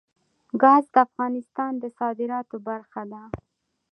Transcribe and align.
ګاز 0.61 0.83
د 0.93 0.95
افغانستان 1.07 1.71
د 1.77 1.83
صادراتو 1.97 2.55
برخه 2.67 3.01
ده. 3.11 3.23